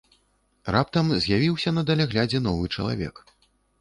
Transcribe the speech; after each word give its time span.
Раптам 0.75 1.11
з'явіўся 1.25 1.73
на 1.77 1.81
даляглядзе 1.91 2.43
новы 2.47 2.65
чалавек. 2.79 3.15